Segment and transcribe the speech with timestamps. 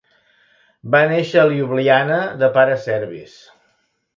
[0.95, 3.37] Va néixer a Ljubljana de pares serbis.